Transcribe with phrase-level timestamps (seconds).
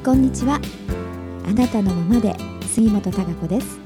[0.00, 0.58] んこんにちは。
[1.46, 2.34] あなたのままで
[2.66, 3.78] 杉本孝子です。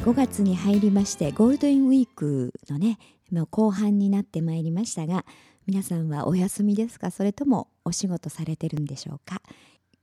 [0.00, 2.98] 5月に入りましてゴールデンウィークのね
[3.32, 5.24] もう後半になってまいりましたが
[5.66, 7.10] 皆さんはお休みですか？
[7.10, 9.40] それともお仕事されてるんでしょうか？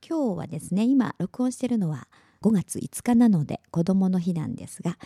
[0.08, 2.08] 今日はですね今録音してるのは
[2.42, 4.98] 5月5日なので子供の日なんですが、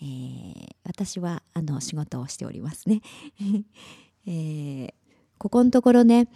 [0.00, 3.02] えー、私はあの仕事をしておりますね、
[4.24, 4.94] えー、
[5.36, 6.28] ここのところね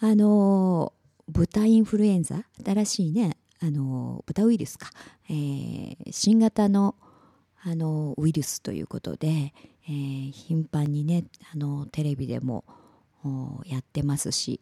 [0.00, 0.94] あの
[1.32, 2.44] 豚インフルエンザ？
[2.64, 4.90] 新しいねあの豚ウイルスか、
[5.28, 6.94] えー、新型の
[7.64, 9.54] あのウイルスということで、
[9.88, 12.64] えー、頻繁にねあのテレビでも
[13.66, 14.60] やってますし、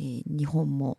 [0.00, 0.96] えー、日本も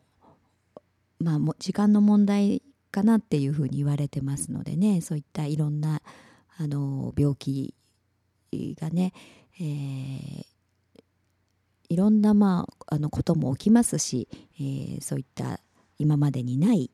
[1.19, 6.01] まあ時間の問題かなっていうふうに言われてますのでねそういったいろんな
[6.57, 7.73] あの病気
[8.51, 9.13] がね、
[9.59, 10.45] えー、
[11.89, 14.27] いろんな、まあ、あのことも起きますし、
[14.59, 15.59] えー、そういった
[15.97, 16.91] 今までにない、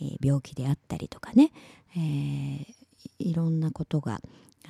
[0.00, 1.52] えー、病気であったりとかね、
[1.96, 2.66] えー、
[3.18, 4.20] いろんなことが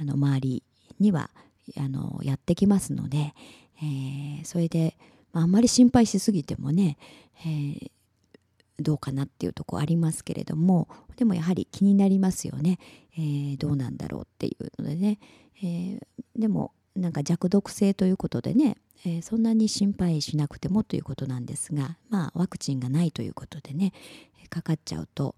[0.00, 0.62] あの周り
[0.98, 1.30] には
[1.76, 3.34] あのやってきますので、
[3.82, 4.96] えー、それで、
[5.32, 6.96] まあ、あんまり心配しすぎてもね、
[7.44, 7.90] えー、
[8.80, 12.78] どうかなっていうとこありますけれどもでもやはり気になりますよね、
[13.16, 15.18] えー、どうなんだろうっていうのでね、
[15.62, 16.00] えー、
[16.36, 23.92] でもなんか弱毒性ということでねえー、そんなに心配しなくてもということなんですが、まあ、ワクチンがないということでね
[24.50, 25.34] かかっちゃうと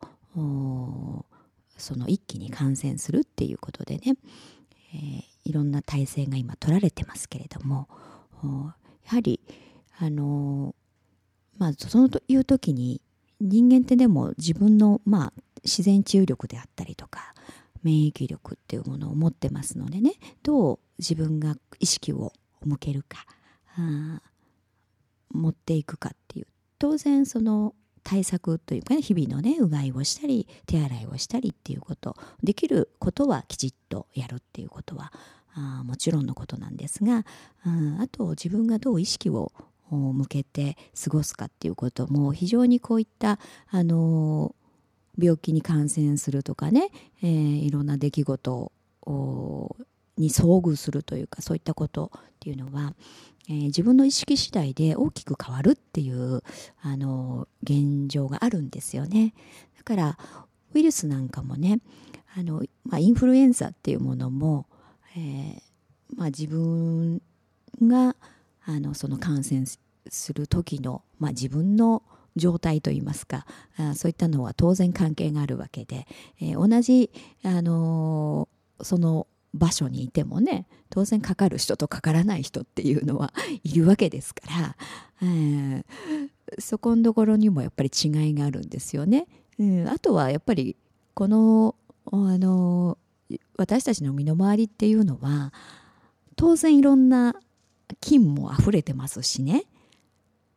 [1.77, 4.15] その一気に感染するっていうことでね、
[4.95, 7.89] えー、いろんな体制が今取られてますけれども
[8.43, 9.41] やはり
[9.99, 10.75] あの
[11.59, 13.03] まあそういう時に
[13.41, 17.35] 人間ってでも自分の、まあ、自然治癒力であったりとか
[17.83, 20.13] 免疫力っていうものを持ってますのでね
[20.43, 22.33] どう自分が意識を
[22.65, 23.27] 向けるか。
[25.33, 26.47] 持っていくかっていう。
[26.79, 35.13] 当然その対策というか、ね、日々のねうがいをしたり手洗いをしたりっていうことできることはきちっとやるっていうことは
[35.55, 37.25] あもちろんのことなんですが、
[37.67, 39.53] うん、あと自分がどう意識を
[39.91, 43.39] 向けて過ごすかっていうことも非常にこういった、
[43.71, 44.55] あの
[45.19, 46.91] 病気に感染するとかね、
[47.23, 49.77] えー、いろんな出来事を
[50.21, 52.95] に遭遇するというかそういったことっていうのは、
[53.49, 56.43] えー、自分の意識次第で大きく変わるっていう
[56.83, 59.35] あの現状があるんですよね。
[59.77, 60.19] だから
[60.75, 61.81] ウイルスなんかもね
[62.37, 64.67] あの、まあ、インフルエンザっていうものも、
[65.17, 65.71] えー
[66.17, 67.21] まあ、自分
[67.83, 68.15] が
[68.65, 69.65] あのその感染
[70.09, 72.03] する時の、まあ、自分の
[72.37, 76.07] 状態といいますかあそういったのは当然関係があるわけで、
[76.41, 77.11] えー、同じ、
[77.43, 83.33] あのー、その場所にいてもね当然かかる人とかからない人っていうのは
[83.65, 84.77] いるわけですから、
[85.23, 85.85] えー、
[86.59, 89.27] そこのところにもやっぱり違いがあるんですよね。
[89.59, 90.77] うん、あとはやっぱり
[91.15, 91.75] この
[92.11, 92.97] あの
[93.57, 95.53] 私たちの身の回りっていうのは
[96.37, 97.37] 当然いろんな
[98.01, 99.65] 菌も溢れてますしね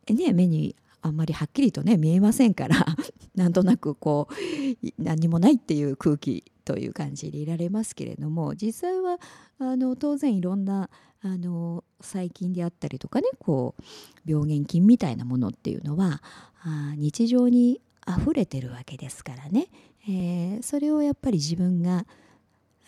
[0.08, 2.86] ね目にあんまりはっきりとね見えませんから
[3.36, 9.18] なんとなくこう何もないっていう空気という感じでいられますけれども実際は
[9.58, 10.90] あの当然いろんな
[11.22, 13.82] あの細菌であったりとかねこう
[14.30, 16.22] 病原菌みたいなものっていうのは
[16.62, 19.68] あ日常に溢れてるわけですからね、
[20.06, 22.04] えー、それをやっぱり自分が、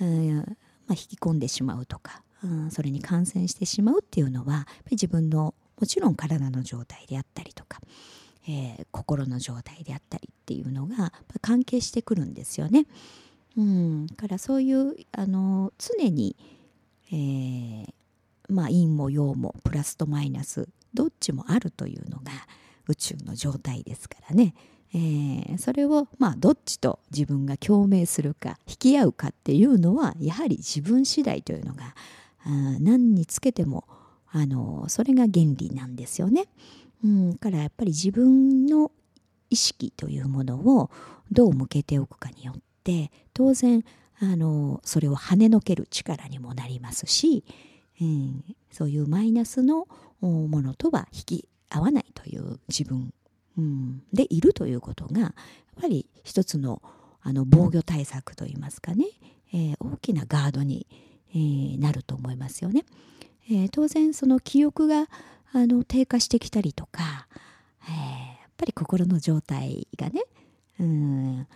[0.00, 7.80] うんまあ、引き込んでしまうとか、うん、それに感染してしまうっていうのはやっぱり自分のもちろん体の状態であったりとか、
[8.48, 12.86] えー、心の状態であったりっていうのが関係してくるんですよね。
[13.56, 16.36] うん、からそういうあの常に、
[17.10, 17.86] えー、
[18.48, 22.32] まあ陰も陽もプラスとマイナスどっちもあるというのが
[22.88, 24.54] 宇宙の状態ですからね、
[24.94, 31.94] えー、それをまあどっちと自分が共鳴するか引き合うかっていうのはやはり自分次第というのが
[32.44, 32.48] あ
[32.80, 33.84] 何につけても
[34.30, 36.46] あのそれが原理なんですよね。
[37.04, 38.90] うん、からやっぱり自分の
[39.50, 40.90] 意識というものを
[41.30, 43.84] どう向けておくかによって当然
[44.18, 47.44] あのそれを跳ねのける力にもなりますし、
[48.00, 49.86] うん、そういうマイナスの
[50.22, 53.12] ものとは引き合わないという自分、
[53.58, 55.32] うん、でいるということがやっ
[55.82, 56.80] ぱり一つの
[57.20, 59.04] あの防御対策といいますかね、
[59.52, 60.86] えー、大きなガードに、
[61.34, 62.84] えー、なると思いますよね。
[63.50, 65.08] えー、当然その記憶が
[65.52, 67.26] あの低下してきたりとか、
[67.88, 70.22] えやっぱり心の状態がね、
[70.78, 71.46] うん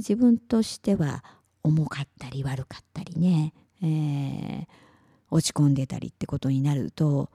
[0.00, 1.22] 自分としては
[1.62, 3.52] 重かったり悪かったりね、
[3.82, 4.66] えー、
[5.30, 7.30] 落ち込んでたりってことになると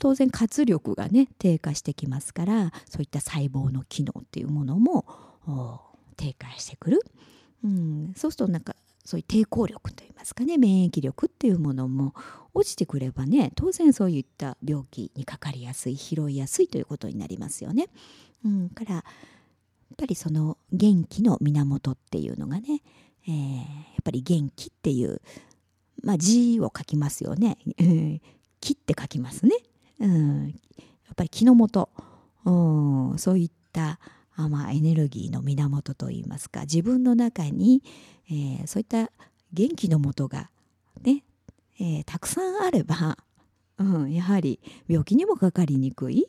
[0.00, 5.06] 当然活力がね低下してきますからそういった細胞の機能っていうものも
[6.16, 7.00] 低下してくる、
[7.64, 8.74] うん、そうするとなんか
[9.04, 12.14] そういう抵抗力といいますかね免疫力っていうものも
[12.52, 17.86] 落ちてくればね当然そういった病気にかかりやすい拾いやすいということになりますよね。
[18.44, 19.04] うん、から
[19.94, 22.82] っぱりその元気の源っていうのがね、
[23.26, 25.20] えー、やっぱり元気っていう
[26.02, 27.58] まあ字を書きますよね。
[28.60, 29.52] 木って書きますね。
[30.00, 30.52] うん、や
[31.12, 31.90] っぱり気の元、
[32.44, 33.98] うん、そういった
[34.40, 37.82] あまあ、エネルギーの源といいますか自分の中に、
[38.30, 39.10] えー、そういった
[39.52, 40.48] 元気のもとが
[41.02, 41.24] ね、
[41.80, 43.18] えー、たくさんあれば、
[43.78, 46.28] うん、やはり病気にもかかりにくい、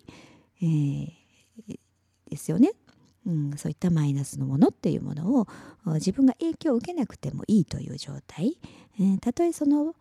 [0.59, 1.13] えー、
[2.31, 2.71] ですよね。
[3.27, 5.47] うん、そういったマイナスのものっていうものを
[5.95, 8.57] 自分が影響を受けなくてもいいという状態、
[8.99, 9.93] えー、たとえその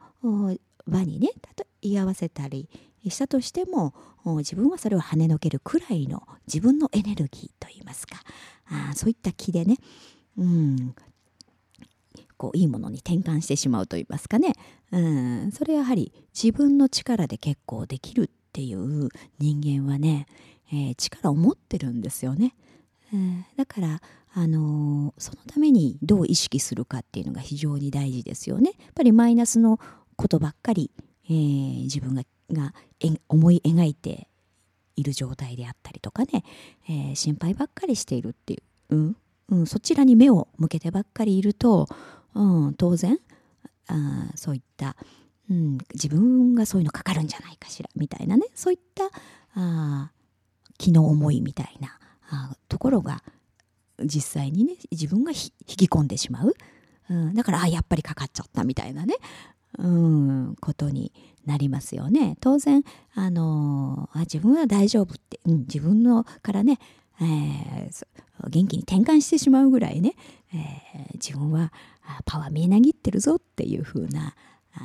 [0.86, 2.68] 場にねたと居合わせたり
[3.06, 3.94] したとしても
[4.24, 8.18] 自分はそれを跳ねのけるくらいの自分のエネルギーといいますか。
[8.70, 9.76] あそういった気でね、
[10.36, 10.94] うん、
[12.36, 14.52] こういいものに転換してしまうといいますかね、
[14.92, 20.26] うん、それやはり自分の力で結構できるっていう人間はね、
[20.70, 22.54] えー、力を持ってるんですよね。
[23.12, 24.00] えー、だから、
[24.34, 28.72] あの、そのためにどう意識するかっていうのが非常に大事ですよね。
[28.78, 29.80] やっぱりマイナスの
[30.16, 30.90] ことばっかり、
[31.24, 32.22] えー、自分が
[32.52, 32.72] が
[33.28, 34.26] 思い描いて
[34.96, 36.44] いる状態であったりとかね、
[36.88, 38.58] えー、心配ばっかりしているってい
[38.90, 39.16] う、うん。
[39.50, 41.88] うん、そちらに目を向けてばっかりいると、
[42.34, 43.18] うん、当然
[43.86, 44.94] あそういった、
[45.50, 48.46] うん、自分がそういうのかかるんじゃないかしらみたいなね。
[48.54, 49.04] そういった
[49.54, 50.10] あ
[50.76, 51.98] 気の思いみたいな
[52.68, 53.22] ところが
[54.04, 56.54] 実際にね自分が引き込んでしまう、
[57.10, 59.16] うん、だからあやっぱりかかっちゃったみたいなね、
[59.78, 61.12] うん、ことに
[61.46, 62.36] なりますよね。
[62.40, 62.82] 当然、
[63.14, 66.78] あのあ自分は大丈夫って、うん、自分のからね、
[67.20, 68.06] えー、
[68.50, 70.14] 元気に転換してしまうぐらいね、
[70.52, 71.72] えー、自分は
[72.26, 74.34] パワー見えなぎってるぞっていう風な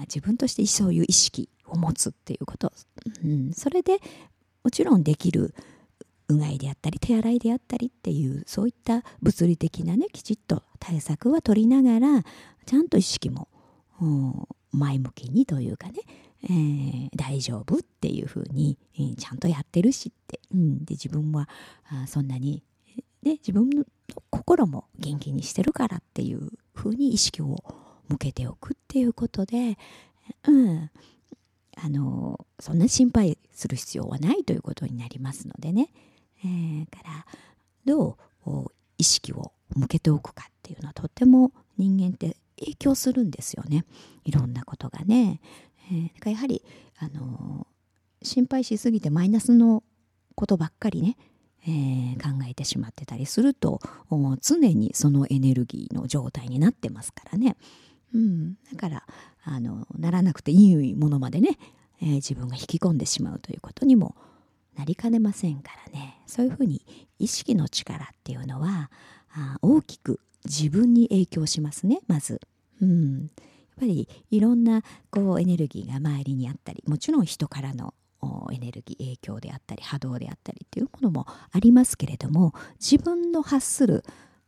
[0.02, 2.72] 自分としてそういう意識を持つっていうこと、
[3.24, 4.00] うん、それで
[4.64, 5.54] もちろんできる
[6.34, 12.24] うがいであったり手洗いであったりっていうそういった物理的なねきちっと対策は取りながら
[12.66, 13.50] ちゃんと意識も、
[14.72, 16.00] 前向きにというかね、
[16.44, 21.48] えー、大丈夫っていうふうに、えー、ちゃんとやってるしって、うん、で自分は
[21.90, 22.64] あそんなに、
[23.22, 23.86] ね、自分の
[24.30, 27.64] 心も元気にしてるからっていうふうに意識を
[28.10, 29.78] 向けておくっていうことで、
[30.48, 30.90] うん、
[31.78, 35.90] あのそんな心配する必要はないということになりますのでね、
[36.44, 37.26] えー、から
[37.86, 43.86] どう意識を向けておくかっていうのはとっても人間って影響するんですよね。
[44.24, 45.42] いろんなことがね。
[45.92, 46.64] えー、かやはり、
[46.98, 49.84] あのー、心配しすぎてマイナスの
[50.36, 51.18] ことばっかりね、
[51.68, 53.80] えー、考えてしまってたりすると
[54.42, 57.56] 常にそのエネルギーの状態になってますからね、
[58.14, 59.04] うん、だから
[59.44, 61.58] あのならなくていいものまでね、
[62.02, 64.16] えー、自分が引き込んでしまうということにも
[64.76, 66.86] なりかねませんからねそういうふうに
[67.20, 68.90] 意識の力っていうのは
[69.32, 72.42] あ大きく自分に影響しますねまず。
[72.82, 73.30] うん、やっ
[73.80, 77.94] ぱりいろんなこうエネルギーが周りにあったりもちろん人からの
[78.52, 84.04] エネルギー影響であったり波動であったりっていうものもありますけれども自分の発する、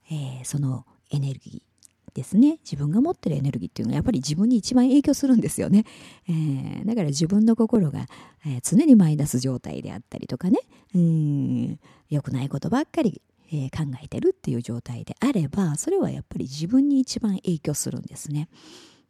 [0.09, 1.74] えー、そのエネルギー
[2.15, 5.85] ですね自分が持ってるエネルギーっていうのはやっぱり自分に一番影響するんですよね、
[6.27, 8.07] えー、だから自分の心が、
[8.45, 10.59] えー、常にマイナス状態であったりとかね
[10.95, 11.79] うん
[12.09, 18.49] 良くないことばっかりえー、考えてるっていう状態であればそれはやっぱり自分に一番影響するんですね。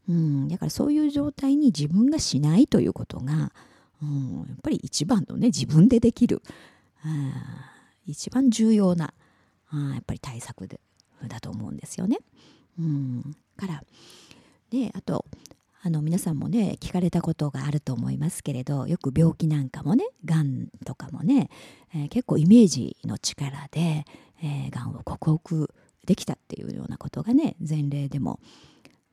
[0.10, 3.54] うん、だからそういう状態に自分がしないということが、
[4.04, 6.42] うん、やっぱり一番のね自分でできる
[8.06, 9.14] 一番重要な
[9.72, 10.80] あやっぱり対策で
[11.28, 12.20] だと思うんですよね。
[12.80, 13.84] うん、から
[14.70, 15.26] であと
[15.82, 21.50] あの皆さんもね聞かれたことがあると思いますけれどよく病気なんかもねがんとかもね、
[21.94, 24.04] えー、結構イメージの力で、
[24.44, 25.74] えー、がんを克服
[26.06, 28.40] できたっていうようなことがね前例でも、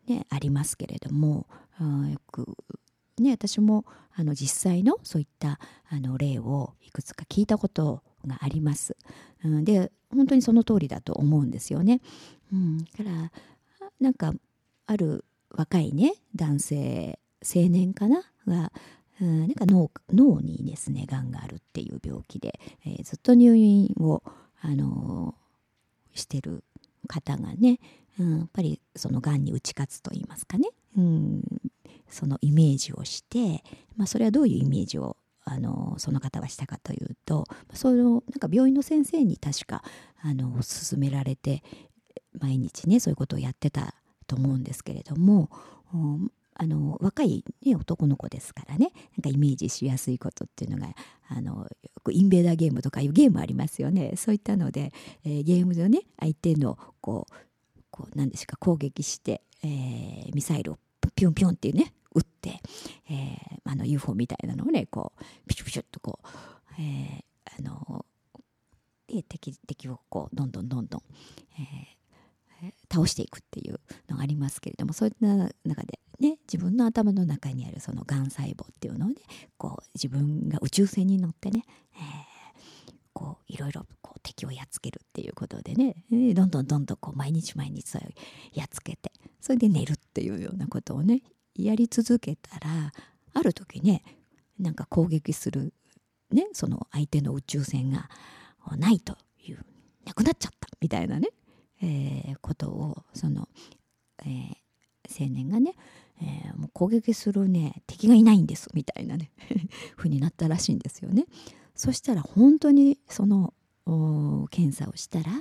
[0.09, 1.47] ね、ありますけれども、
[1.81, 2.47] よく
[3.19, 8.97] ね私もあの実際のそういったあの例をいくつか聞いたことがあります。
[9.45, 12.00] うん、で本当にその通りだと思うんですよね。
[12.52, 13.33] うん、から
[14.02, 14.32] なんか
[14.87, 18.23] ある若いね男性青年かな？
[18.47, 18.73] が
[19.21, 24.23] うん、なんか脳脳にですねがんがあるっていう病気で、えー、ずっと入院を
[24.61, 25.35] あの
[26.14, 26.64] してる
[27.06, 27.78] 方がね、
[28.18, 31.42] うん、やっぱりそのがんに打ち勝つと言いますかね、うん、
[32.09, 33.62] そのイメージをして、
[33.97, 39.82] まあ、それはどういうイメージをあのその方はしたかというとそのなんか病院の先生に確か
[40.23, 41.62] あの勧められて
[42.38, 43.94] 毎日ねそういうことをやってた
[44.26, 45.50] と思うんですけれども、
[46.54, 50.94] あの若い、ね、男の子ですからねなんかイメージしやすいことっていうのが
[51.28, 51.66] あの
[52.10, 54.14] インベーダーゲームとかいうゲームありますよね。
[54.16, 54.92] そういったので、
[55.24, 57.34] えー、ゲームでね相手のこう
[57.90, 60.78] こう何ですか攻撃して、えー、ミサイルを
[61.14, 62.60] ピュンピュンっていうね撃って、
[63.10, 66.26] えー、あの UFO みたいなのをねこうピシュピシュッとこう、
[66.78, 68.04] えー、あの
[69.28, 71.02] 敵敵をこうどんどんどんどん、
[71.58, 71.91] えー、
[72.92, 75.26] 倒していくっていうのがありますけれどもそういった
[75.64, 79.16] 中でね自分の頭の中にあるそのがん細胞っていうのをね
[79.56, 81.64] こう自分が宇宙船に乗ってね、
[81.96, 85.96] えー、こういろいろこう敵をやっつけるっていうことでね
[86.34, 88.11] どんどんどんどんこう毎日毎日それを
[88.58, 91.22] やっつけてそれで寝るっていうようなことをね
[91.56, 92.92] やり続けたら
[93.34, 94.02] ある時ね
[94.58, 95.72] なんか攻撃する
[96.30, 98.08] ねその相手の宇宙船が
[98.76, 99.64] ないという
[100.04, 101.28] なくなっちゃったみたいなね、
[101.82, 103.48] えー、ことをその、
[104.24, 105.74] えー、青年がね、
[106.20, 109.30] えー、もう攻撃するね敵がいないんですみたいなね
[109.96, 111.26] ふうになったらしいんですよね。
[111.74, 113.54] そしたら本当にその
[114.50, 115.32] 検査をしたら、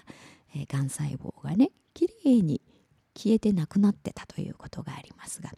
[0.55, 2.62] えー、がん細胞がねきれいに
[3.15, 5.51] 消えてなくなってたということがありますが、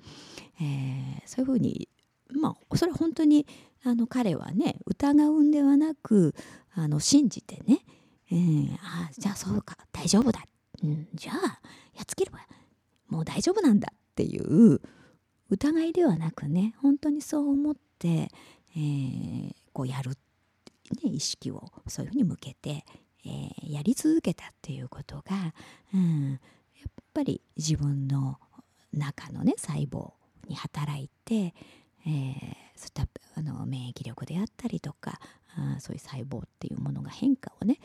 [0.60, 1.88] えー、そういうふうに
[2.32, 3.46] まあそれ本当に
[3.84, 6.36] あの彼はね疑うんではなく
[6.74, 7.86] あの信じてね、
[8.32, 10.44] えー、あじゃあそうか大丈夫だ、
[10.84, 11.36] うん、じゃあ
[11.96, 12.40] やっつければ
[13.08, 14.82] もう大丈夫なんだっていう
[15.50, 18.30] 疑いではなくね本当にそう思って、
[18.76, 20.18] えー、こうやる、ね、
[21.04, 22.86] 意識をそういうふうに向けて、
[23.26, 25.54] えー、やり続けたっていうことが、
[25.94, 26.38] うん、や
[26.90, 28.40] っぱり自分の
[28.92, 30.12] 中のね細胞
[30.48, 31.54] に働いて、
[32.06, 32.14] えー、
[32.76, 35.20] そういったあの免疫力であったりとか
[35.56, 37.80] あそういう細胞っていうものが変化をね、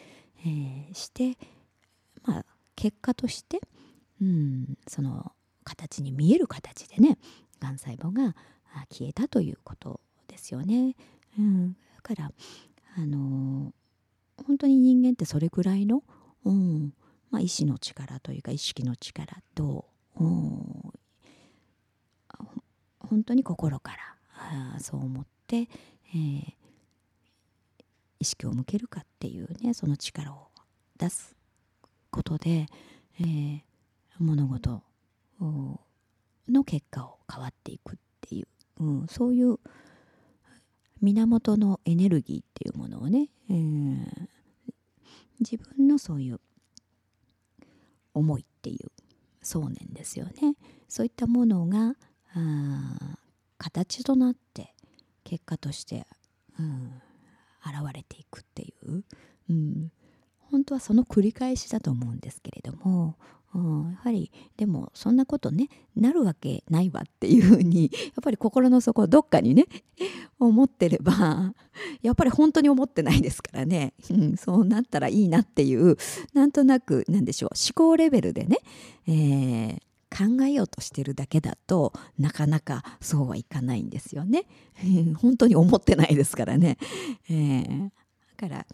[0.44, 1.36] えー、して
[2.24, 2.44] まあ
[2.78, 3.60] 結果として、
[4.22, 5.32] うん、その
[5.64, 7.18] 形に見える形でね
[7.58, 8.36] がん細胞が
[8.88, 10.94] 消えたということですよね。
[11.36, 12.30] うん、だから
[12.96, 13.72] あの、
[14.46, 16.04] 本当に人間ってそれぐらいの、
[16.44, 16.94] うん
[17.30, 19.84] まあ、意志の力というか意識の力と、
[20.20, 20.92] うん、
[23.00, 23.92] 本当に心か
[24.36, 26.52] らそう思って、えー、
[28.20, 30.48] 意識を向けるかっていうねその力を
[30.96, 31.37] 出す
[32.10, 32.66] ことで、
[33.20, 33.60] えー、
[34.18, 34.82] 物事
[35.40, 38.46] の結果を変わっていくっていう、
[38.80, 39.58] うん、そういう
[41.00, 44.06] 源のエネルギーっていうものをね、えー、
[45.40, 46.40] 自分のそういう
[48.14, 48.90] 思いっていう
[49.42, 50.56] 想念ですよね。
[50.88, 51.94] そういったものが
[53.58, 54.74] 形となって
[55.24, 56.06] 結果として、
[56.58, 57.00] うん、
[57.64, 59.04] 現れていくっていう、
[59.50, 59.92] うん、
[60.50, 63.16] 本当はその繰り返しだと思うんですけれども、
[63.54, 69.66] うん、やはりでもそんなことねなるわけないわっていうふうにやっぱり心の底どっかにね
[70.38, 71.54] 思ってれば
[72.02, 75.96] やっぱり本当に思ってないですからね、うん、そうなったらいいなっていう
[76.34, 78.58] なんとなくなんでしょう思考レベルでね、
[79.06, 79.78] えー、
[80.10, 84.44] 考えようとしてるだけだとなかなかそうはいかないんですよね。
[85.16, 86.78] 本当に思ってないですからね。
[87.28, 87.90] えー、
[88.36, 88.66] だから、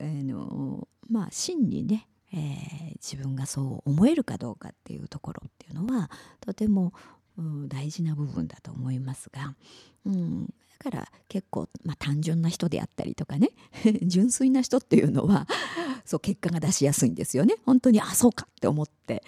[0.00, 6.10] あのまあ真にね、えー、自分がそう思えるかどうかっていうところっていうのは
[6.40, 6.92] とても、
[7.38, 9.54] うん、大事な部分だと思いますが、
[10.04, 10.50] うん、だ
[10.90, 13.50] から結構、まあ、単純な人であったりとかね
[14.02, 15.46] 純粋な人っていうのは
[16.04, 17.56] そう結果が出しやすいんですよね。
[17.64, 19.24] 本当にあそうかって思って、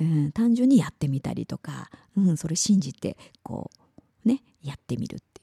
[0.00, 3.70] うん、単純にやってみたりとか、うん、それ信じてこ
[4.24, 5.39] うねやってみるって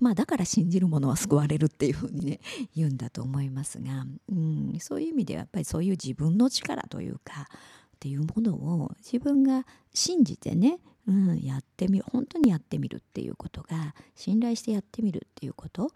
[0.00, 2.40] まあだから信じるものは救われるっていうふうにね
[2.74, 7.48] 言うんだと思いますが、うん、そういう意味ではやっぱりそういう自分の力というか
[7.96, 15.90] っていうものを自分が信じてね、うん、やってみる本当にやってみるっていうことが信頼してやってみるっていうこと、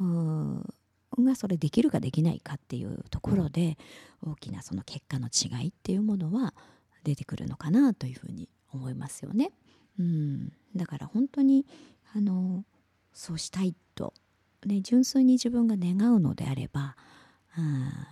[0.00, 0.64] うん
[1.18, 3.78] がそれできるかできないかっていうところで
[4.22, 6.52] 大きなその結果の違いっていうものは
[7.04, 9.52] 出てくるのかなというふうに思いますよね。
[9.98, 11.64] うん、だから本当に
[12.14, 12.64] あの
[13.16, 14.12] そうしたいと、
[14.66, 16.96] ね、純粋に自分が願うのであれば
[17.56, 18.08] あ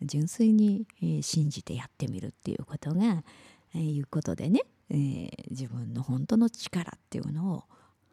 [0.00, 3.22] 純粋に、えー、信じてやってみるっていうことが、
[3.74, 7.64] えー、いうことでね、えー、自分の本当の力っていうのを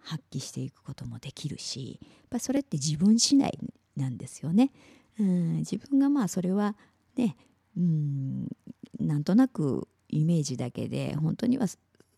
[0.01, 3.57] 発揮していくこともできるしやっぱそれって自分次第
[3.96, 4.72] なんですよね。
[5.17, 6.75] うん、自分がまあそれは
[7.15, 7.38] ね、
[7.77, 8.48] うん、
[9.00, 11.67] なんとなくイメージだけで本当には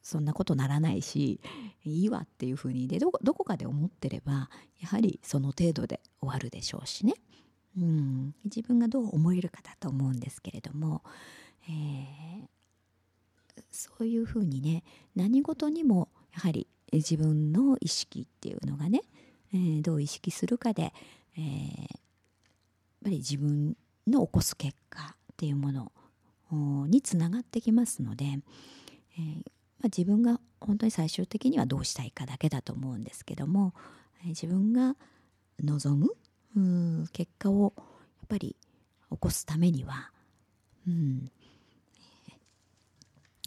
[0.09, 1.39] そんなことならないし
[1.85, 4.49] いいわっていうふうにでどこかで思ってれば
[4.79, 7.13] やはりその程度で終わるでしょうしね、
[7.77, 11.03] うん、自分がどう思えるかだと思うんですけれども、
[11.69, 14.83] えー、そういうふうにね
[15.15, 19.01] 何事にもやはり自分の意識っていうのがね、
[19.53, 20.91] えー、どう意識するかで、
[21.37, 21.99] えー、やっ
[23.03, 25.91] ぱり自分の起こす結果っていうもの
[26.87, 29.45] につながってきますので、えー、
[29.81, 33.73] まあ、自分が本当に最終的にはどうしたいかだけだと思うんですけども、
[34.25, 34.95] 自分が
[35.63, 35.95] 望
[36.55, 37.83] む結果をや
[38.25, 38.55] っぱり
[39.11, 40.11] 起こすためには、
[40.87, 41.31] うん、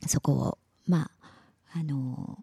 [0.06, 1.10] そこをま
[1.72, 2.38] ああの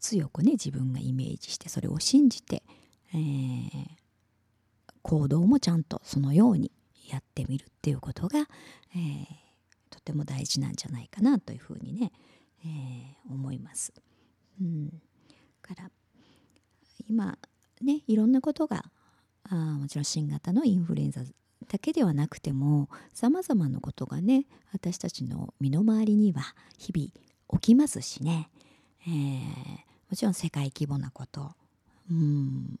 [0.00, 2.62] 強くね自分がイメージしてそれを信じて、
[3.14, 3.86] えー、
[5.02, 6.72] 行動もちゃんとそのように
[7.08, 9.26] やってみるっていうことが、えー、
[9.90, 12.12] とても大事なんじゃないかなというふうにね、
[12.64, 13.92] えー、思います。
[14.60, 15.02] うん、
[15.60, 15.90] から
[17.08, 17.38] 今
[17.80, 18.84] ねいろんなことが
[19.44, 21.22] あもちろん新型のインフルエンザ
[21.68, 27.10] だけではなくてもさまざまなことがね私たちの身の回りには日々
[27.60, 28.50] 起きますしね、
[29.06, 29.12] えー、
[30.10, 31.52] もちろん世界規模なこと。
[32.10, 32.78] うん。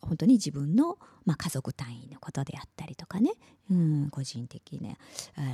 [0.00, 3.32] 本当に自分の、まあ、家族単位のことであったりとかね、
[3.70, 4.96] うん、個人的な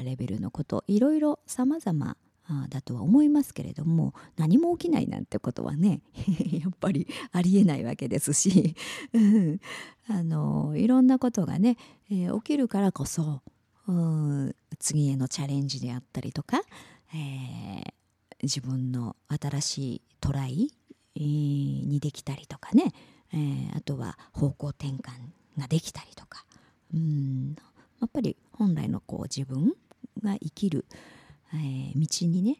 [0.02, 0.83] レベルのこと。
[0.87, 2.16] いろいろさまざま
[2.69, 6.03] だとは思いますけれども何も起きないなんてことはね
[6.53, 8.75] やっぱりありえないわけですし
[10.09, 11.77] あのいろんなことがね、
[12.11, 13.43] えー、起きるからこそ
[14.79, 16.61] 次へのチャレンジであったりとか、
[17.15, 17.93] えー、
[18.43, 20.71] 自分の新しいトライ、
[21.17, 22.93] えー、にできたりとかね
[23.33, 25.11] えー、あとは方向転換
[25.59, 26.45] ができたりとか
[26.95, 27.57] うん。
[28.01, 29.73] やっぱり本来のこう自分
[30.23, 30.85] が生きる、
[31.54, 32.58] えー、道にね、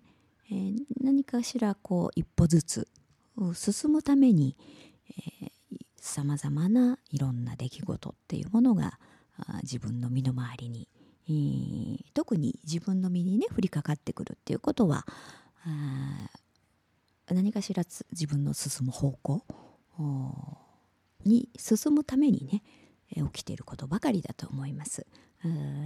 [0.51, 2.89] えー、何かしらこう一歩ずつ
[3.55, 4.57] 進むために
[5.97, 8.99] さまざまないろんな出来事っていうものが
[9.63, 10.89] 自分の身の回りに、
[11.29, 15.05] えー、特に自分の身にね降りかかってくるっていうことは
[17.29, 19.43] 何かしら自分の進む方向
[21.25, 22.63] に進むためにね
[23.33, 25.07] 起きていることばかりだと思います。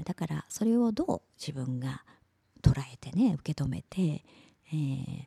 [0.05, 2.03] だからそれをどう自分が
[2.63, 4.25] 捉えてね受け止めて、
[4.73, 5.27] えー、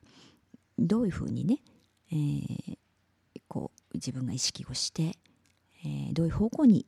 [0.78, 1.60] どういうふうにね、
[2.12, 2.78] えー、
[3.48, 5.18] こう自分が意識をして、
[5.84, 6.86] えー、どういう方向に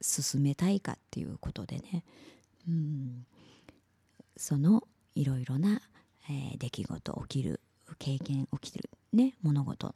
[0.00, 2.04] 進めたいかっていうことでね、
[2.68, 3.26] うん、
[4.36, 5.80] そのいろいろな、
[6.28, 7.60] え、出来事起きる
[7.98, 9.92] 経験起きてるね物事っ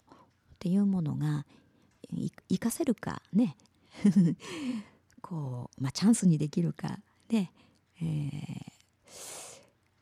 [0.58, 1.44] ていうものが
[2.48, 3.56] 生かせるかね
[5.20, 7.50] こう、まあ、チャンスにできるかで、
[8.00, 8.72] えー、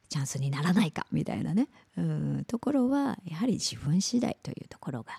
[0.08, 1.68] チャンスにならないかみたいなね。
[1.96, 5.12] うんところはやはり自分次第というところが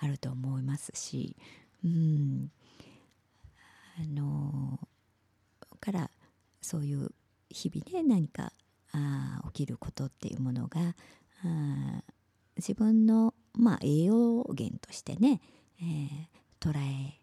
[0.00, 1.36] あると思いますし。
[1.84, 2.50] うん。
[3.98, 4.80] あの
[5.80, 6.10] から
[6.62, 7.10] そういう
[7.50, 8.52] 日々ね何か
[8.92, 10.94] あ起きることっていうものが
[11.44, 12.02] あ
[12.56, 15.42] 自分の、まあ、栄養源としてね
[15.80, 17.18] えー、捉え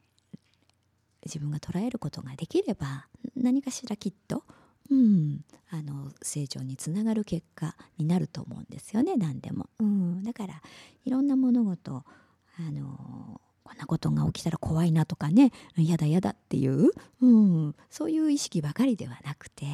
[1.25, 4.43] 自分が捉えることができれば何かしらきっと、
[4.91, 10.61] うん、あの成長につながる結果になると思うんですよね何でも、うん、だから
[11.05, 16.89] いろんな物事あのこんなことが起きたら怖いなとかねやだやだっていう、
[17.21, 19.65] うん、そういう意識ばかりではなくて、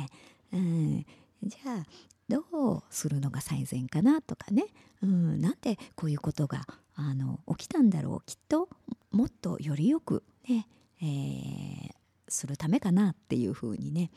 [0.53, 1.05] うん、
[1.43, 1.85] じゃあ
[2.27, 2.39] ど
[2.77, 4.65] うするのが最善かなとかね、
[5.01, 8.67] うん、なんでこういうことがあの起きたんだろうきっと
[9.11, 10.67] もっとよりよくね、
[11.01, 11.91] えー、
[12.27, 14.11] するためかなっていうふうにね、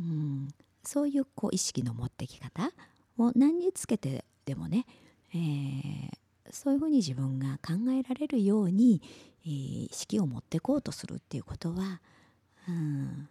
[0.00, 0.48] うん、
[0.84, 2.70] そういうこう意識の持ってき方
[3.16, 4.84] を何につけてでもね、
[5.34, 6.10] えー、
[6.50, 9.00] そういうふうに自分が考えられるように、
[9.46, 9.50] えー、
[9.86, 12.02] 意識を持ってこうとするっていうことは、
[12.68, 13.28] うん、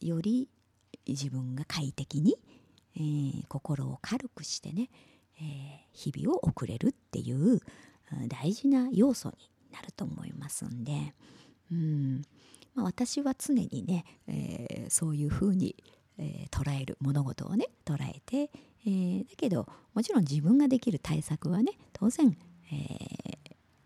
[0.00, 0.48] より
[1.08, 2.38] 自分が快適に、
[2.96, 4.88] えー、心を軽くしてね、
[5.40, 5.42] えー、
[5.92, 7.60] 日々を送れるっていう
[8.28, 10.92] 大事な要素になると思いますんで、
[11.72, 12.22] うん
[12.76, 15.74] まあ、私は常にね、えー、そういうふうに、
[16.18, 18.50] えー、捉える物事をね捉えて、
[18.86, 22.36] えー、だけどもちろん自分ができる対策はね当然、
[22.72, 22.76] え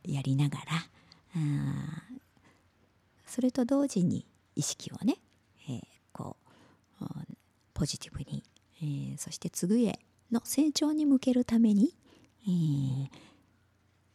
[0.04, 0.64] ー、やりながら
[1.36, 2.02] あ
[3.26, 5.16] それと同時に意識をね、
[5.68, 5.80] えー、
[6.12, 6.36] こ
[7.00, 7.04] う
[7.74, 8.42] ポジティブに、
[8.82, 9.98] えー、そして次へ
[10.32, 11.94] の成長に向けるために、
[12.44, 13.08] えー、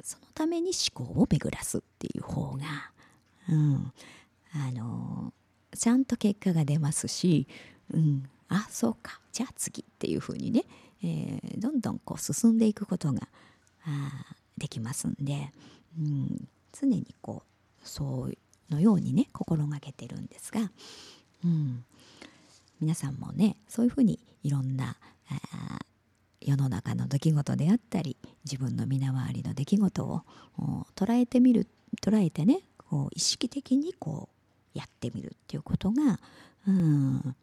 [0.03, 2.65] そのために思考を巡らすっていう方が、
[3.49, 3.93] うん、
[4.53, 5.31] あの
[5.77, 7.47] ちゃんと結果が出ますし、
[7.91, 9.19] うん、あそうか。
[9.31, 10.63] じゃあ次っていうふうにね、
[11.03, 13.27] えー、どんどんこう進んでいくことが
[13.85, 15.51] あできますんで、
[15.99, 18.37] うん、常にこうそう
[18.69, 20.71] のようにね心がけてるんですが、
[21.43, 21.83] うん、
[22.79, 24.95] 皆さんもねそういうふうにいろんな
[26.41, 30.23] 世の中の出来事であったり自分の身の回りの出来事を
[30.95, 31.67] 捉えてみる
[32.01, 34.29] 捉えてねこう意識的にこ
[34.75, 36.19] うやってみるっていうことが、
[36.67, 37.35] うん、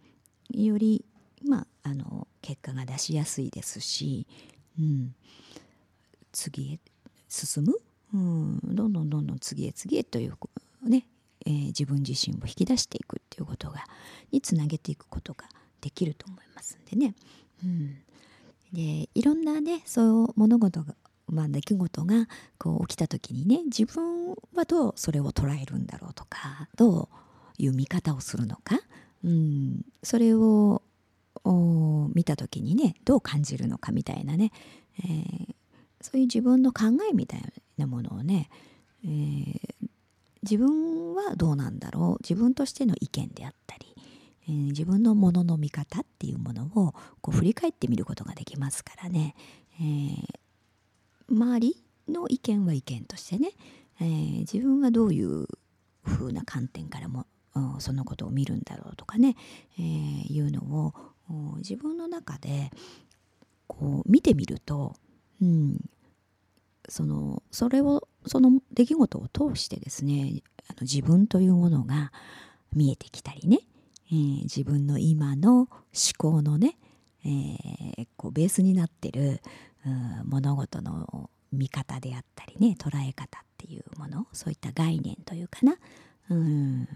[0.53, 1.05] より、
[1.47, 4.27] まあ、あの結果が出しやすいですし、
[4.79, 5.15] うん、
[6.33, 6.81] 次へ
[7.29, 7.75] 進む、
[8.15, 10.35] うん、どんどんどんどん次へ次へという
[10.89, 11.07] ね、
[11.47, 13.85] えー、自分自身を引き出していくっていうことが
[14.33, 15.45] につなげていくことが
[15.81, 17.15] できると思いますんでね。
[17.65, 17.97] うん、
[18.73, 20.95] でいろんなねそう物事が
[21.33, 22.27] まあ、出来事が
[22.59, 27.09] こう起きた時にね自分はどうそれを捉えるんだろうとかどう
[27.63, 28.81] いう見方をするのか、
[29.25, 30.83] うん、それを
[32.15, 34.53] 見た時にねどう感じるのかみたいなね、
[34.99, 35.55] えー、
[36.01, 37.43] そういう自分の考えみたい
[37.79, 38.49] なものをね、
[39.05, 39.89] えー、
[40.43, 42.23] 自分はどうなんだろう。
[42.23, 43.95] 自分としての意見であったり、
[44.49, 49.35] えー、自分のものの見方っていうものをこう振り返ってみることができますからね、
[49.81, 50.25] えー、
[51.31, 51.77] 周り
[52.09, 53.53] の意見は意見としてね、
[54.01, 55.47] えー、自分はどういう
[56.05, 57.27] 風な観点からも
[57.79, 59.37] そのことを見るんだろうとかね、
[59.79, 60.95] えー、いうのを
[61.59, 62.71] 自分の中で
[63.67, 64.95] こう見てみると、
[65.41, 65.79] うん、
[66.89, 72.13] そのそれをその出来事を通してですねあの自分というものが
[72.75, 73.61] 見えてきたりね、
[74.11, 75.69] えー、自分の今の思
[76.17, 76.77] 考のね、
[77.25, 79.41] えー、こうベースになってる
[80.25, 85.77] 物事の見方であったりね捉え方っていうものそういった概念というかな
[86.31, 86.89] うん。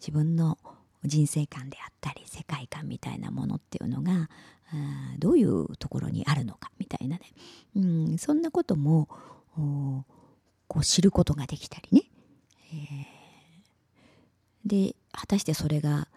[0.00, 0.58] 自分の
[1.04, 4.28] 人生観であったり世界観みたいなものっていうのが
[5.18, 7.22] どういうところにあるのかみたいなね、
[7.76, 9.08] うん、そんなことも
[10.66, 12.02] こう知ることができたりね、
[12.72, 16.08] えー、で果たしてそれが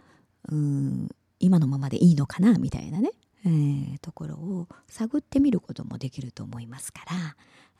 [0.49, 3.11] うん今のままでいいのかなみたいなね、
[3.45, 7.35] えー、ところを探ってみることもできると思いますから、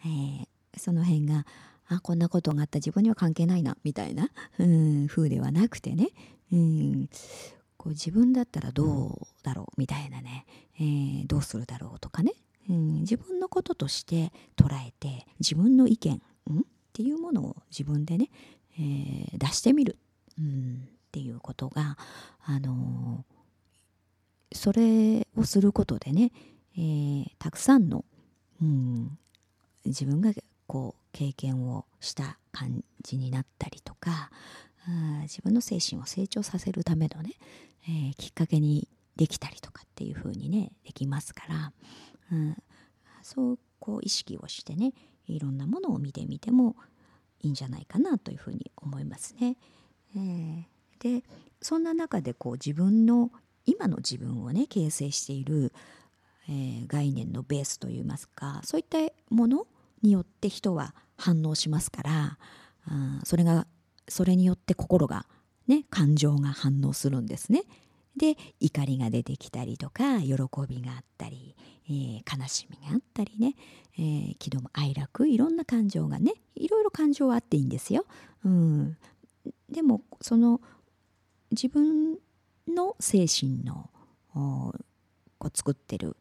[0.06, 1.45] えー、その辺が
[1.88, 6.10] あこんなことがあった自分には関係ないなみたいな、 うん、風ではなくてね、
[6.52, 7.10] うん、
[7.78, 10.46] こう自分だったらどうだろうみたいなね、
[10.80, 12.34] えー、どうするだろうとかね、
[12.70, 16.63] うん、自分のこととして捉えて自分の意見、うん、っ
[16.94, 18.30] ていうものを自分でね、
[18.78, 19.98] えー、出してみる、
[20.38, 21.98] うん、っていうことが、
[22.44, 26.32] あのー、それをすることでね、
[26.78, 28.06] えー、たくさんの、
[28.62, 29.17] うん、
[29.86, 30.32] 自分が
[30.72, 34.32] こう経験をした感じになったりとか
[35.24, 37.34] 自分の精神を成長させるためのね、
[37.84, 41.74] えー、きっかけにできたりとかっていう風にねできますから、
[42.32, 42.58] うん、
[43.22, 44.94] そうこう意識をしてね
[45.28, 46.78] いろんなものを見てみても
[47.42, 49.58] いいんじゃないかなというふうに思いますね。
[50.16, 50.64] えー、
[51.20, 51.26] で
[51.62, 53.30] そんな中でこう自分の
[53.66, 55.74] 今の自分をね形成している、
[56.48, 59.68] えー、概念のベースといいますかそういったもの
[60.02, 62.38] によって人は反応しますから、
[62.90, 63.68] うん、それが
[64.08, 65.26] それによって心が
[65.68, 67.64] ね感情が反応するんですね。
[68.18, 70.34] で怒りが出てきたりとか喜
[70.68, 71.56] びがあったり、
[71.90, 73.56] えー、悲しみがあったりね、
[73.98, 78.06] えー、気度も哀楽いろんな感情がねいろいろ感情はあっていいんですよ。
[78.44, 78.98] うん、
[79.70, 80.60] でもその
[81.52, 82.18] 自分
[82.68, 83.90] の精神の
[85.40, 86.18] こう作ってる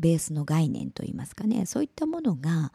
[0.00, 2.72] ベースの概念といいますかねそういったものが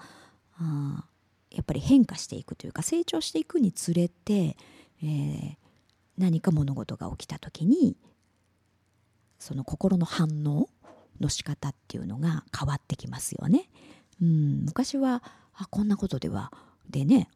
[0.58, 1.06] あ
[1.52, 4.58] やっぱり変化していくというか成長していくにつれて、
[5.02, 5.56] えー、
[6.18, 7.96] 何か物事が起きた時に
[9.40, 10.70] その心の反応
[11.20, 13.70] の仕方っていうのが変わってきますよね。
[14.22, 16.52] うん、昔はあこんなことでは
[16.90, 17.30] でね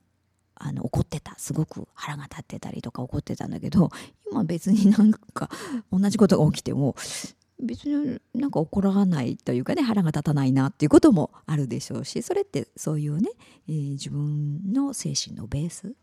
[0.55, 3.89] あの怒ってたすごく腹が立ってたりとか怒ってたんだけど
[4.29, 5.49] 今別になんか
[5.91, 6.95] 同じことが起きても
[7.59, 13.29] 別になんか怒らないというかね腹が立たないなっていうこともあるでしょうしそれってそういうね、
[13.69, 15.93] えー、自分の精神のベース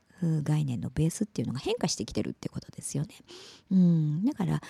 [0.43, 3.15] 概念のベースっていうのが変化してきてるってことですよね。
[3.71, 4.61] うん、だから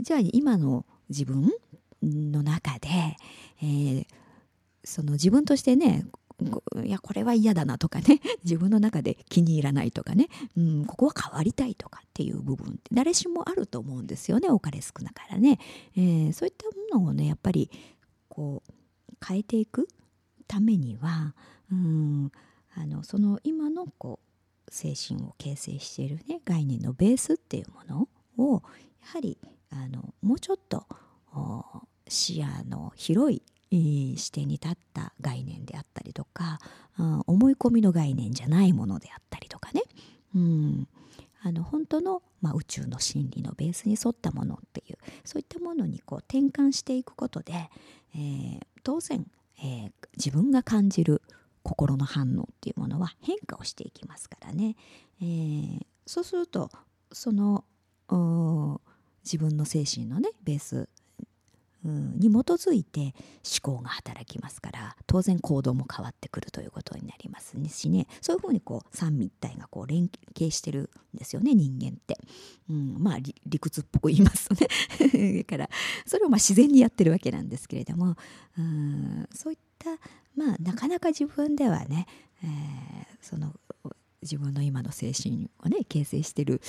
[0.00, 1.50] じゃあ今の自分
[2.02, 2.88] の中で、
[3.60, 4.06] えー、
[4.84, 6.06] その自分としてね
[6.84, 8.20] いやこれは嫌だなとかね。
[8.44, 14.48] 自分の中で気に入らないとかね、うん、ここは変わりたいとかっていう部分って誰しもあると思うんですよね。
[14.48, 15.58] 多かれ少なからね、
[15.96, 17.70] えー、そういったものをねやっぱり
[18.28, 18.72] こう
[19.24, 19.88] 変えていく
[20.46, 21.34] ためには、
[21.70, 22.32] うん、
[22.74, 28.62] あのその今のこう精神を形成しているね概念のベースっていうものを
[29.00, 29.38] やはり
[29.70, 30.86] あのもうちょっと
[32.08, 33.42] 視野の広い
[33.76, 36.58] 視点に立った概念であったりとか、
[36.98, 39.82] うん、思い込みの概念じゃないものであったりとかね、
[40.34, 40.88] うん、
[41.42, 47.52] あの本当の、まあ、宇宙の真理のベースに沿ったものっていうそういったものにこう転換していくことで、
[48.14, 49.26] えー、当然、
[49.58, 51.22] えー、自分が感じる
[51.62, 54.76] 心の反応っていうものは変化をしていきますからね、
[55.20, 56.70] えー、そうすると
[57.12, 57.64] その
[59.24, 60.88] 自分の精神のねベース
[61.88, 68.06] に基づいて思考が働きますから当然行動も変わってくるということになりますしね。
[68.20, 72.16] そういうふうにこう三位一体がこう連携してるんですよね人間って、
[72.70, 75.42] うん、まあ理屈っぽく言いますとね。
[75.42, 75.70] だから
[76.06, 78.16] それをまあ自然にやってるわけなんですけれども
[78.58, 79.28] うん。
[79.34, 79.90] そういった
[80.36, 82.06] まあなかなか自分ではね、
[82.42, 83.54] えー、その
[84.22, 86.60] 自分の今の精神をね形成してる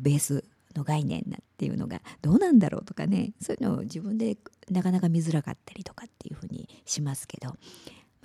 [0.00, 0.44] ベース
[0.76, 4.36] の概念なんていうのがどうなんだろうとかねそういうのを自分で
[4.70, 7.54] なかなか見づらかったりとかっていうふうにしますけど、ま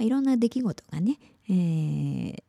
[0.01, 1.17] あ、いろんな出来事がね、
[1.49, 2.43] えー、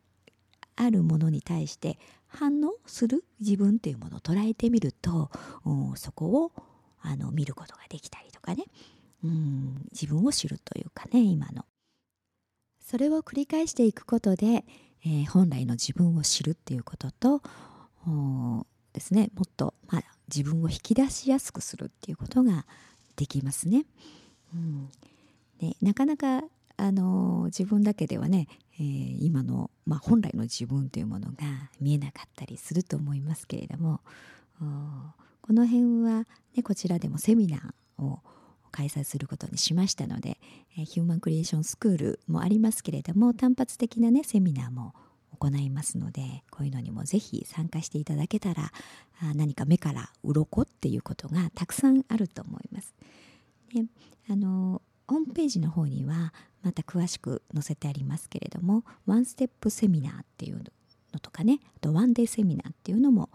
[0.76, 5.30] あるものに対して反応する自分っていうものを捉えてみると
[5.96, 6.52] そこを
[7.00, 8.64] あの見ることができたりとかね
[9.24, 11.64] うん自分を知るというかね今の。
[12.80, 14.64] それを繰り返していくことで、
[15.06, 17.42] えー、本来の自分を知るっていうことと
[18.92, 19.30] ですね。
[19.34, 20.02] もっと、まあ、
[20.34, 22.66] 自分を引き出しやすくするっていうことが
[23.16, 23.84] できますね。
[24.54, 24.88] うん、
[25.58, 26.42] でなかなか
[26.76, 31.36] あの自分だけではね、えー、今の、まあ、本来の自分というものが
[31.80, 34.00] 見えなかったりすると思いますけれども
[35.40, 36.26] この辺は、
[36.56, 38.20] ね、こちらでもセミナーを
[38.70, 40.38] 開催することにしましたので、
[40.76, 44.94] えー、ヒューマンクリエーションスクールもありますけれども単発的なねセミナーも
[45.42, 48.70] 行いますのでこういうのにもぜひ参加していただけたら
[49.34, 52.94] 何か目から鱗っていうことがたくさんあると思います。
[53.74, 53.84] で
[54.30, 60.62] あのホームページの方にはまた詳しく載せてありますけれどもワンステップセミナーっていう
[61.12, 63.28] のとかねあとワンデーセミナーっていうのも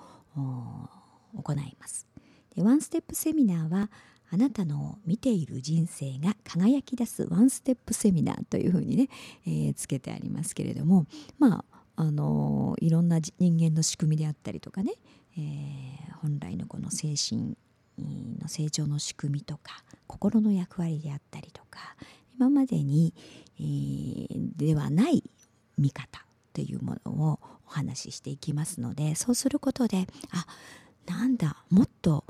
[1.36, 2.08] 行います。
[2.56, 3.92] でワンステップセミナーは
[4.30, 9.10] あなたの見ている人生が輝き出すワンステップセミナーというふうにね、
[9.46, 11.06] えー、つけてありますけれども
[11.40, 14.94] まああのいろんな人間の仕組みであったりとかね、
[15.36, 17.58] えー、本来のこの精神
[18.40, 21.96] の成長の仕組みとか心の役割であったりとか
[22.36, 23.16] 今までに、
[23.60, 25.24] えー、ではない
[25.80, 30.46] 見方というものをお話ししていきますのでそうすることであ
[31.08, 32.26] なんだもっと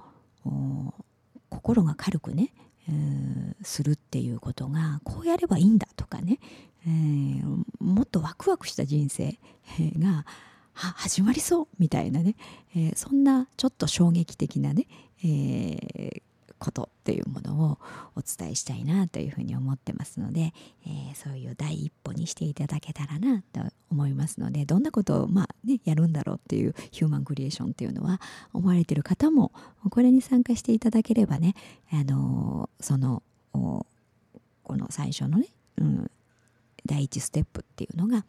[1.50, 2.54] 心が軽くね、
[3.64, 6.40] するっていうことがこうやればいいんだとかね、
[6.86, 9.38] えー、もっとワクワクした人生
[10.00, 10.26] が
[10.74, 12.36] 始まりそうみたいなね、
[12.76, 14.86] えー、そんなちょっと衝撃的なね、
[15.24, 16.22] えー、
[16.60, 17.80] ことっていうものを
[18.16, 20.54] お伝えしたいなというふうに思ってますので、
[20.86, 28.22] えー、そういう第一歩にしていただけたらなと思いますのでどんなことを、まあね、やるんだろうっていうヒューマンクリエーションっていうのは
[28.54, 29.52] 思われてる方も
[29.90, 31.56] これに参加していただければね、
[31.92, 33.24] あのその
[34.64, 36.12] この最初のね、うん、
[36.86, 38.26] 第一ステップっていうのが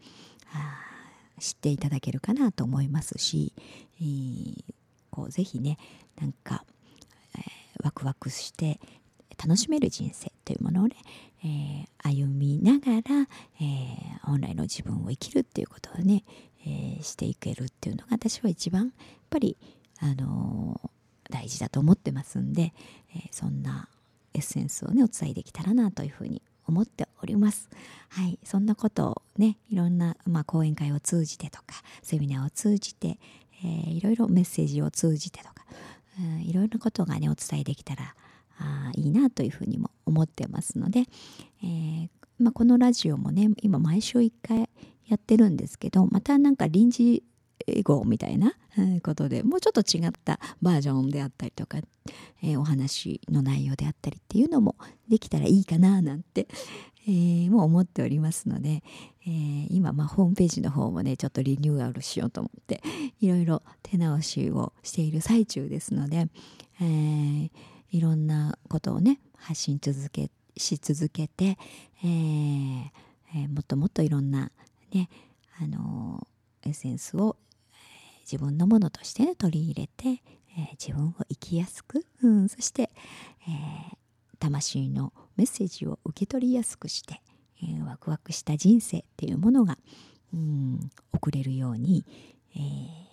[1.38, 3.53] 知っていただけるかなと思いますし、
[4.01, 4.64] えー、
[5.11, 5.79] こうぜひね
[6.21, 6.64] なんか、
[7.37, 7.43] えー、
[7.85, 8.81] ワクワクして
[9.43, 10.97] 楽しめる人生というものをね、
[11.45, 13.29] えー、歩みながら、
[13.61, 16.25] えー、本来の自分を生きるっていうことをね、
[16.67, 18.93] えー、していけるっていうのが私は一番やっ
[19.31, 19.57] ぱり、
[20.01, 20.81] あの
[21.31, 22.73] 大事だと思ってますんで、
[23.14, 23.88] えそんな
[24.38, 27.68] エッセンスをねお伝えできたらなというふうに思っております。
[28.11, 33.18] はい、そんなことをねいろんな、まあ、講演会を通じてとかセミナーを通じて、
[33.64, 35.64] えー、いろいろメッセージを通じてとか、
[36.20, 38.14] うん、いろいろなことがねお伝えできたら
[38.59, 41.05] あいいなというふうにも思ってますので、
[41.62, 44.68] えー、まあ、このラジオもね今毎週1回
[45.07, 47.22] やってるんですけどまたなんか臨時
[47.83, 48.53] 語みたいな
[49.03, 51.79] ことでもうちょっと違ったバージョンであったりとか、
[52.42, 54.77] えー、お話の内容であったりっていうのも
[55.09, 56.49] できたらいいかななんて、
[57.07, 58.83] えー、もう思っておりますので、
[59.27, 62.83] えー、今、まあ、ホームページの方もねちょっとリニューアルしようと思って
[63.21, 66.29] いろいろ手直しをしている最中ですので、
[66.81, 67.51] えー、
[67.90, 71.57] いろんなことをね発信続けし続けて、
[72.03, 72.85] えー
[73.35, 74.51] えー、もっともっといろんな
[74.92, 75.09] ね
[75.61, 76.27] あの
[76.64, 77.37] エッセンスを
[78.31, 80.23] 自分のものとして、ね、取り入れて、
[80.59, 82.91] えー、自分を生きやすく、うん、そして、
[83.47, 83.97] えー、
[84.38, 87.23] 魂のメッセージを受け取りやすくして、
[87.62, 89.79] えー、ワクワクした人生っていうものが、
[90.35, 92.05] うん、送れるように、
[92.55, 93.09] え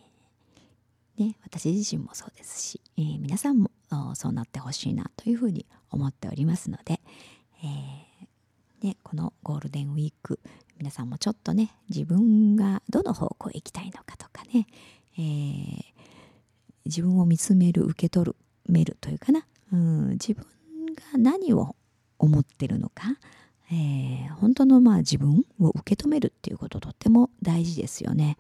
[1.18, 3.72] ね、私自身もそうですし、えー、皆さんも
[4.16, 7.00] そうなってほしいなというふうに思っておりますので、
[7.64, 10.40] えーね、このゴールデンウィーク
[10.78, 14.68] 皆さんもちょっとね自分がどの方向へ行きたいのかとかね、
[15.18, 15.84] えー、
[16.86, 18.36] 自分を見つめる受け取る
[18.68, 20.44] めるというかな、うん、自分
[20.96, 21.76] が何を
[22.18, 23.04] 思ってるのか、
[23.72, 28.38] えー、本当のまあ自分を受け止めるっていうこととっても大事ですよね。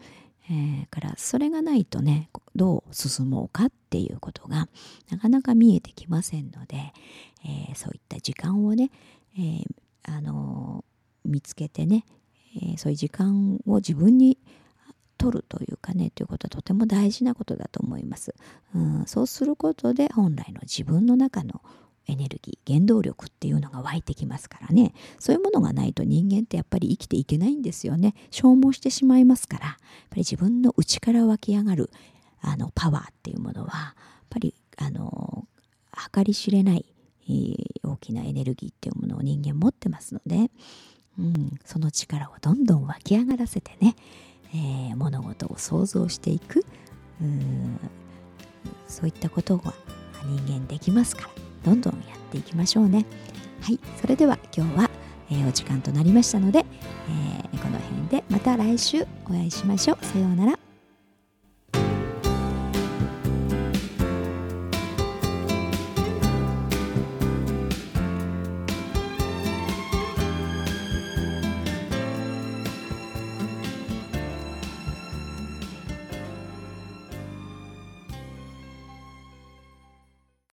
[0.47, 4.67] えー、からそれがないとねどう進もうかっていうことが
[5.09, 6.93] なかなか見えてきませんので、
[7.43, 8.91] えー、そういった時間をね、
[9.39, 9.65] えー、
[10.03, 10.85] あの
[11.23, 12.05] 見つけてね、
[12.61, 14.37] えそういう時間を自分に
[15.17, 18.35] 取るというかねということはとても大事なことだと思います。
[18.73, 21.61] うん、そうすることで本来の自分の中の
[22.07, 24.93] エネルギー原動力っていうのが湧いてきますからね。
[25.19, 28.13] そういうものがないと人間ってやっぱり生きていけないんですよね。
[28.31, 29.65] 消耗してしまいますから。
[29.65, 29.75] やっ
[30.09, 31.89] ぱり自分の内から湧き上がる
[32.41, 33.95] あのパワーっていうものはやっ
[34.29, 35.47] ぱりあの
[36.13, 36.85] 計り知れない、
[37.27, 40.51] えー、大きなエネルギーっていうものを人間持ってますので、
[41.17, 43.95] うん、その力をどんどん湧き上がらせてね、
[44.55, 46.59] えー、物事を想像していく。
[46.59, 46.63] う
[48.87, 49.73] そういったことが
[50.25, 51.29] 人間できますから
[51.63, 53.05] どんどんやっていきましょうね。
[53.61, 53.79] はい。
[53.99, 54.89] それでは今日は、
[55.29, 60.05] えー、お時間となりましたので、えー、この辺でまた来週お会いしましょう。
[60.05, 60.64] さようなら。